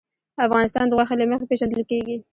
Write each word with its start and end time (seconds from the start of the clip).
افغانستان 0.45 0.85
د 0.87 0.91
غوښې 0.97 1.15
له 1.17 1.25
مخې 1.31 1.49
پېژندل 1.49 1.81
کېږي. 1.91 2.15